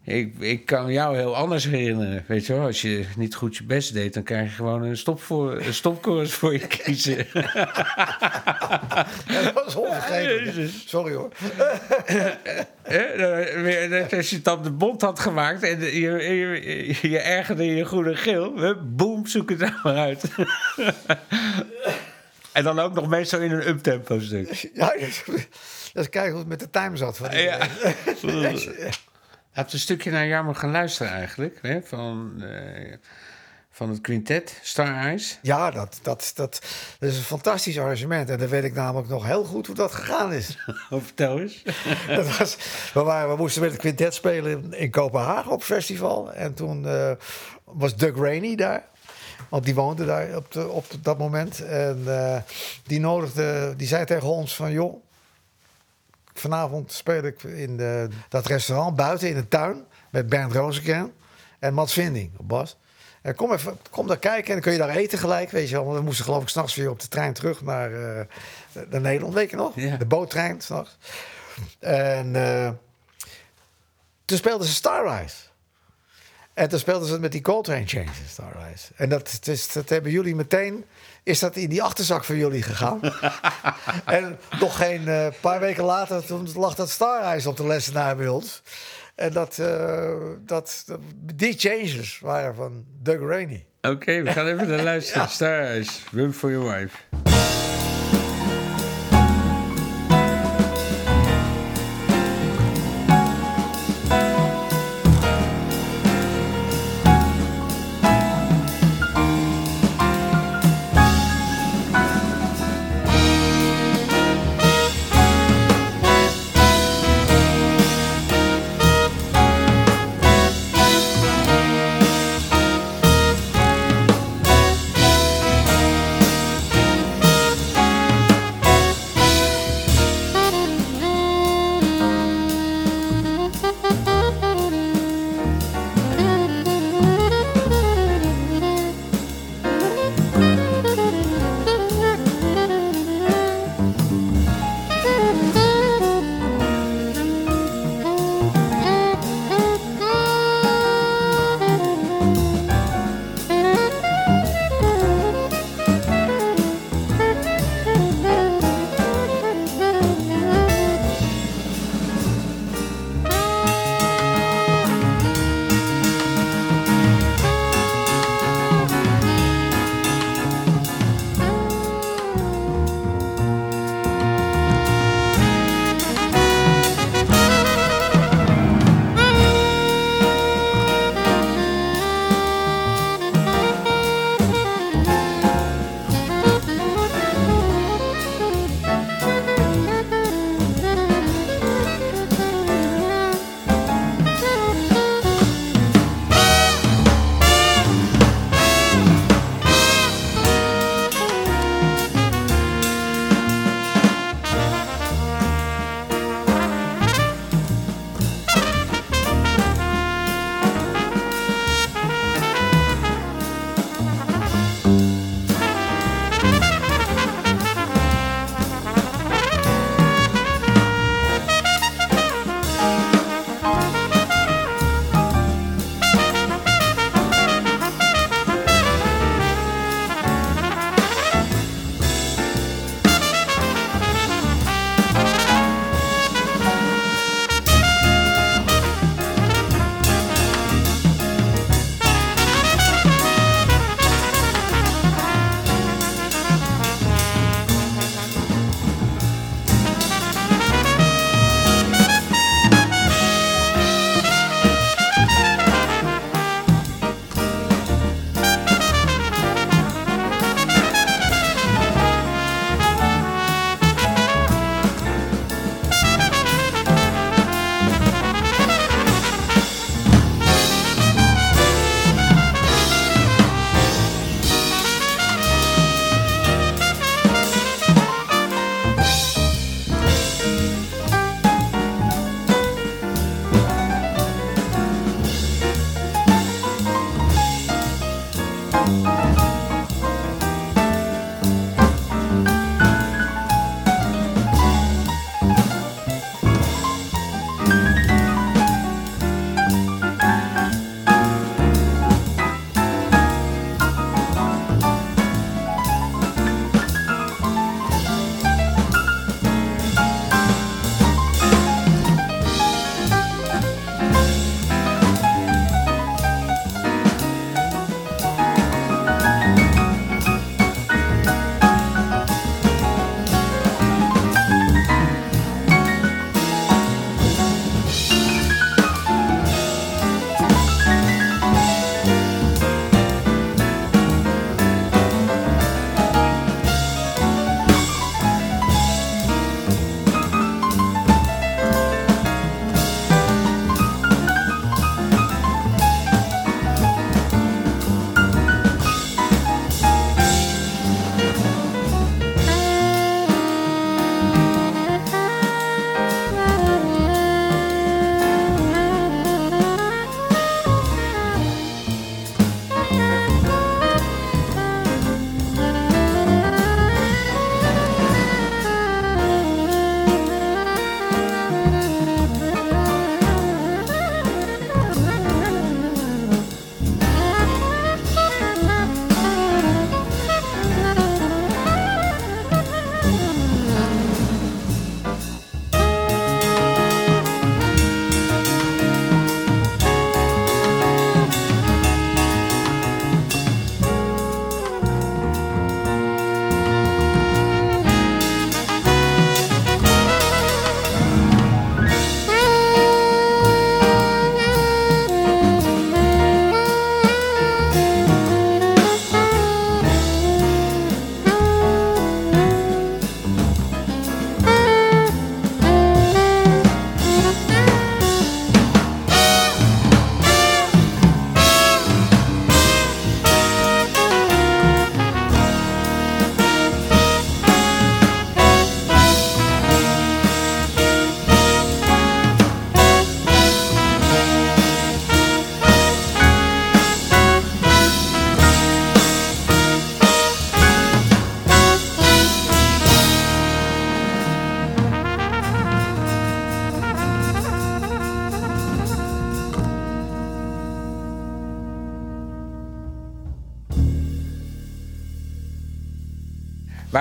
[0.04, 2.24] ik, ik kan jou heel anders herinneren.
[2.26, 4.96] Weet je wel, als je niet goed je best deed, dan krijg je gewoon een,
[4.96, 5.74] stop voor, een
[6.28, 7.26] voor je kiezen.
[9.28, 10.70] Ja, dat was onvergetelijk.
[10.86, 11.32] Sorry hoor.
[13.62, 17.84] Weer- Als je het op de bond had gemaakt en je, je, je ergerde je
[17.84, 20.24] groene geel, boem, zoek het daar maar uit.
[22.52, 24.68] en dan ook nog meestal in een uptempo stuk.
[24.74, 24.86] Ja,
[25.92, 27.16] dat is kijken hoe het met de time zat.
[27.16, 27.58] Van die- Ja.
[29.58, 31.58] We een stukje naar Jammer gaan luisteren eigenlijk.
[31.62, 31.82] Hè?
[31.82, 32.94] Van, eh,
[33.70, 35.38] van het quintet, Star Eyes.
[35.42, 36.62] Ja, dat, dat, dat,
[36.98, 38.30] dat is een fantastisch arrangement.
[38.30, 40.56] En dan weet ik namelijk nog heel goed hoe dat gegaan is.
[40.90, 41.62] Oh, vertel eens.
[42.16, 42.56] dat was,
[42.94, 46.32] we, waren, we moesten met het quintet spelen in, in Kopenhagen op festival.
[46.32, 47.12] En toen eh,
[47.64, 48.84] was Doug Rainey daar.
[49.48, 51.64] Want die woonde daar op, de, op dat moment.
[51.64, 52.40] En eh,
[52.82, 54.72] die nodigde, die zei tegen ons van...
[54.72, 55.07] joh,
[56.40, 59.84] vanavond speel ik in de, dat restaurant buiten in de tuin...
[60.10, 61.12] met Bernd Rozenkern
[61.58, 62.76] en Mats Vinding op bas.
[63.22, 65.74] En kom, even, kom daar kijken en dan kun je daar eten gelijk, weet je
[65.74, 65.84] wel.
[65.84, 68.26] Want we moesten geloof ik s'nachts weer op de trein terug naar, eh,
[68.88, 69.72] naar Nederland, weet je nog?
[69.74, 69.96] Ja.
[69.96, 70.96] De boottrein s'nachts.
[71.78, 72.70] En eh,
[74.24, 75.36] toen speelden ze Starrise.
[76.54, 78.92] En toen speelden ze het met die Coltrane Changes, Starrise.
[78.96, 80.84] En dat, dus, dat hebben jullie meteen...
[81.28, 83.00] Is dat in die achterzak van jullie gegaan?
[84.04, 88.28] en nog geen eh, paar weken later, toen lag dat Starrise op de lessenaar bij
[88.28, 88.62] ons.
[89.14, 90.12] En dat, eh,
[90.46, 90.98] dat, dat-
[91.34, 93.66] die changes waren van Doug Rainey.
[93.80, 95.28] Oké, we gaan even naar luisteren.
[95.28, 96.96] Star Eyes, Run for Your Wife.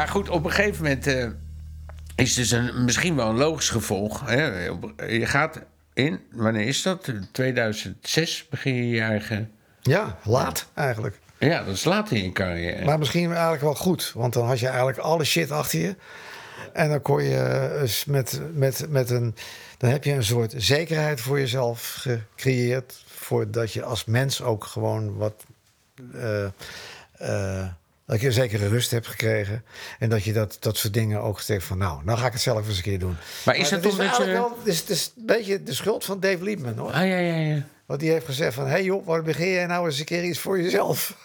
[0.07, 1.27] Maar goed, op een gegeven moment eh,
[2.15, 4.25] is dus een, misschien wel een logisch gevolg.
[4.25, 4.65] Hè?
[5.05, 5.59] Je gaat
[5.93, 7.11] in, wanneer is dat?
[7.31, 9.51] 2006 begin je je eigen...
[9.81, 11.19] Ja, laat eigenlijk.
[11.37, 12.85] Ja, dat is laat in je carrière.
[12.85, 14.11] Maar misschien eigenlijk wel goed.
[14.15, 15.95] Want dan had je eigenlijk alle shit achter je.
[16.73, 19.35] En dan kon je eens met, met, met een.
[19.77, 23.03] Dan heb je een soort zekerheid voor jezelf gecreëerd.
[23.05, 25.45] Voordat je als mens ook gewoon wat.
[27.17, 27.67] eh,
[28.07, 29.63] dat je een zekere rust hebt gekregen.
[29.99, 31.77] En dat je dat, dat soort dingen ook steekt van.
[31.77, 33.15] Nou, nou ga ik het zelf eens een keer doen.
[33.45, 36.05] Maar is het dat omdat je- wel, het is, het is een beetje de schuld
[36.05, 36.91] van Dave Liebman hoor.
[36.91, 37.61] Ah, ja, ja, ja.
[37.85, 38.63] Want die heeft gezegd van...
[38.63, 41.15] hé hey joh, waar begin jij nou eens een keer iets voor jezelf?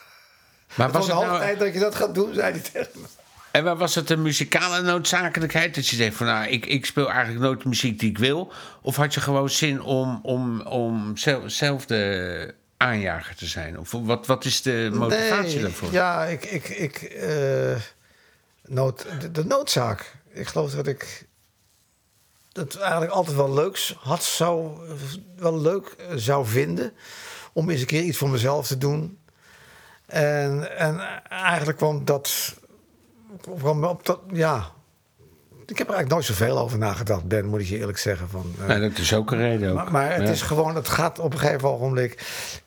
[0.75, 2.91] Maar Het was was het nou, tijd dat je dat gaat doen, zei hij tegen
[3.01, 3.07] me.
[3.51, 5.75] en waar was het een muzikale noodzakelijkheid?
[5.75, 8.53] Dat je zegt van nou, ik, ik speel eigenlijk nooit de muziek die ik wil.
[8.83, 13.79] Of had je gewoon zin om, om, om zelf, zelf de aanjager te zijn?
[13.79, 15.93] Of wat, wat is de motivatie Nee, daarvoor?
[15.93, 16.45] Ja, ik...
[16.45, 17.77] ik, ik eh,
[18.63, 20.15] nood, de, de noodzaak.
[20.33, 21.27] Ik geloof dat ik...
[22.53, 24.79] dat eigenlijk altijd wel leuks had, zou,
[25.37, 26.93] wel leuk eh, zou vinden...
[27.53, 29.19] om eens een keer iets voor mezelf te doen.
[30.07, 32.55] En, en eigenlijk kwam dat...
[33.59, 34.73] kwam op dat ja...
[35.67, 38.29] Ik heb er eigenlijk nooit zoveel over nagedacht, Ben, moet ik je eerlijk zeggen.
[38.29, 39.71] Van, eh, Nee, dat is ook een reden.
[39.71, 39.75] Ook.
[39.77, 40.29] maar, maar het Ja.
[40.31, 42.11] is gewoon, het gaat op een gegeven ogenblik.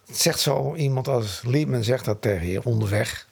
[0.08, 3.28] Het zegt zo iemand als Liebman zegt dat tegen je onderweg.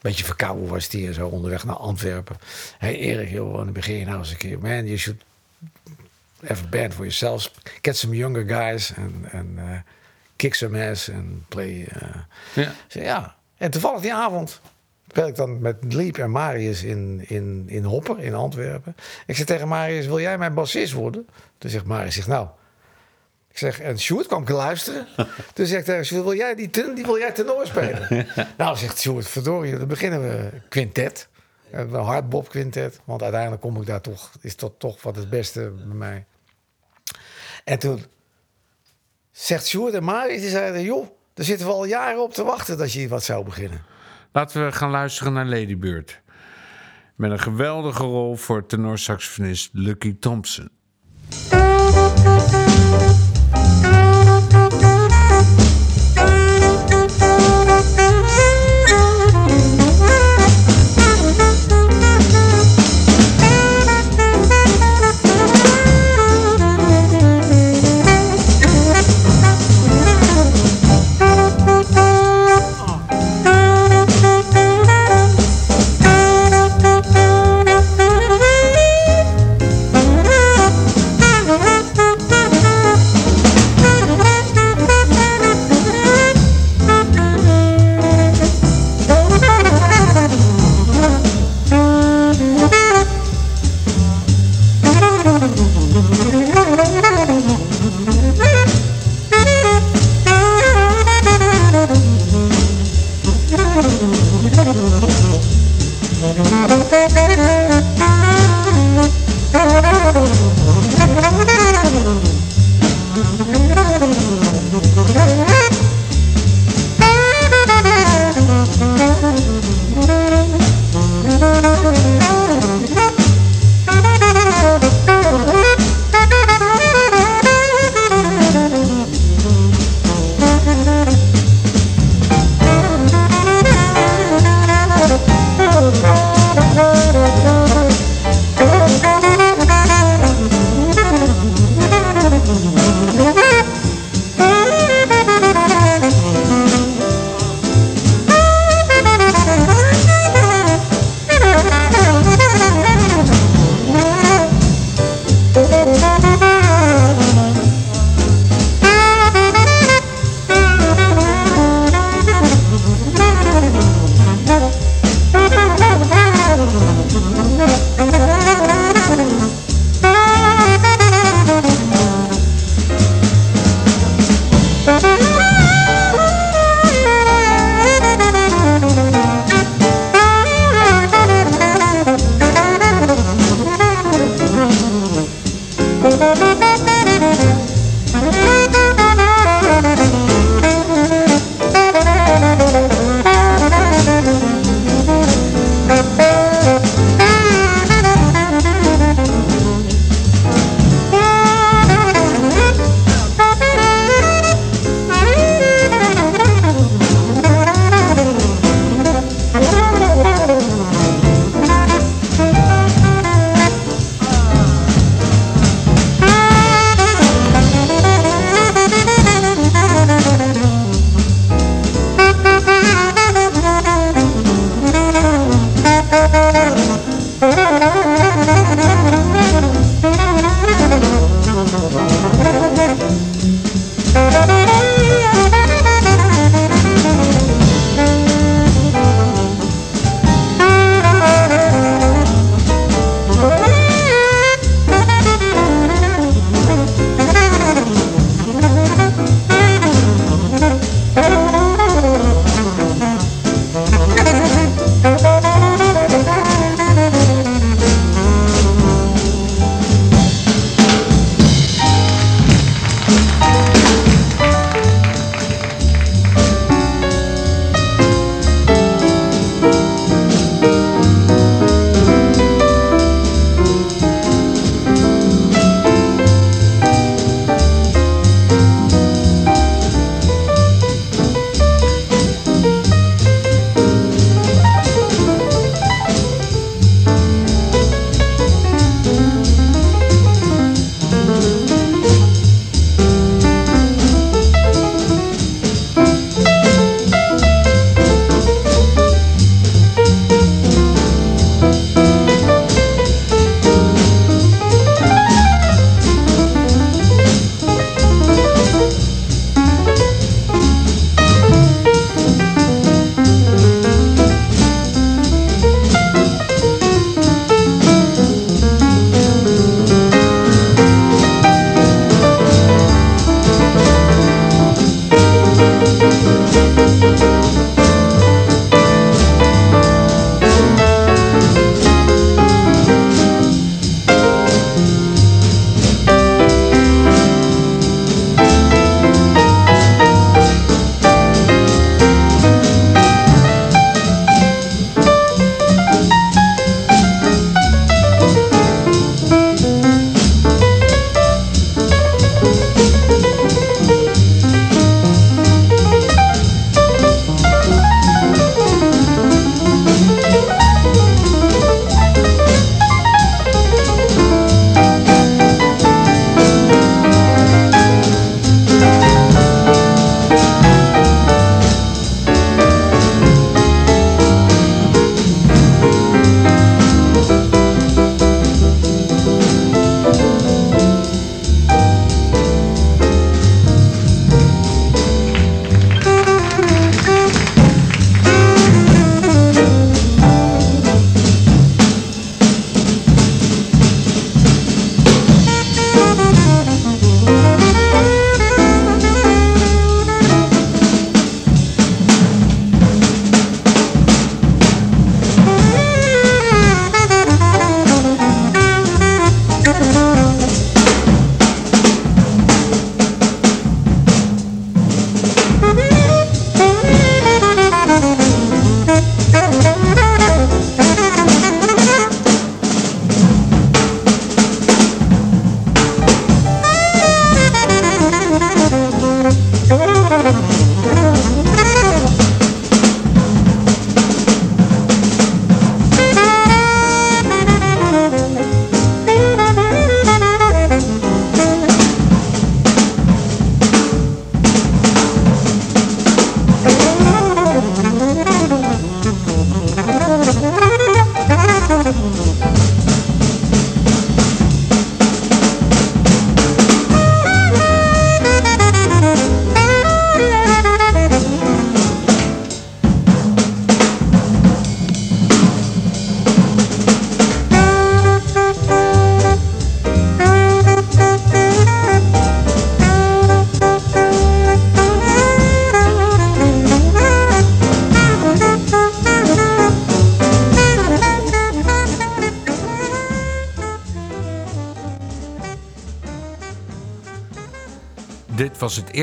[0.00, 2.36] Beetje verkouden was die en zo onderweg naar Antwerpen.
[2.78, 4.58] Hé hey Erik, joh, dan begin je nou eens een keer.
[4.58, 5.22] Man, you should
[6.46, 7.52] have a band for yourselves.
[7.82, 9.78] Get some younger guys and, and uh,
[10.36, 11.88] kick some ass and play.
[12.02, 12.08] uh,
[12.54, 12.72] Ja.
[12.88, 13.34] zei, ja.
[13.56, 14.60] En toevallig die avond
[15.22, 18.96] ik dan met Liep en Marius in, in, in Hopper in Antwerpen.
[19.26, 21.28] Ik zeg tegen Marius, wil jij mijn bassist worden?
[21.58, 22.48] Toen zegt Marius, zegt, nou...
[23.48, 25.06] Ik zeg, en Sjoerd kwam ik luisteren.
[25.54, 28.26] Toen zegt hij, Sjoerd, wil jij die, ten, die wil jij tenor spelen?
[28.58, 31.28] nou, zegt Sjoerd, verdorie, dan beginnen we quintet.
[31.70, 33.00] Een hardbop quintet.
[33.04, 36.24] Want uiteindelijk kom ik daar toch, is dat toch wat het beste bij mij.
[37.64, 38.04] En toen
[39.30, 42.78] zegt Sjoerd en Marius, die zeiden, joh, daar zitten we al jaren op te wachten
[42.78, 43.82] dat je hier wat zou beginnen.
[44.34, 46.22] Laten we gaan luisteren naar Ladybird.
[47.16, 50.70] Met een geweldige rol voor tenorsaxofonist Lucky Thompson.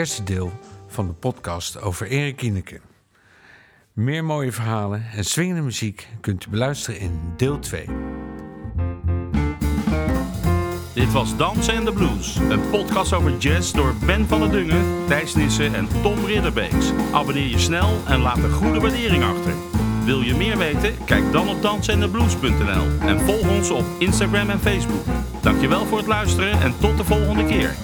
[0.02, 0.52] Eerste deel
[0.88, 2.80] van de podcast over Erik Ineke.
[3.94, 7.86] Meer mooie verhalen en swingende muziek kunt u beluisteren in deel 2.
[10.94, 15.06] Dit was Dansen en de Blues, een podcast over jazz door Ben van der Dungen,
[15.08, 16.92] Thijs Nissen en Tom Ridderbeeks.
[17.12, 19.54] Abonneer je snel en laat een goede waardering achter.
[20.06, 21.06] Wil je meer weten?
[21.06, 25.06] Kijk dan op dansenendeblues.nl en volg ons op Instagram en Facebook.
[25.42, 27.76] Dankjewel voor het luisteren en tot de volgende keer.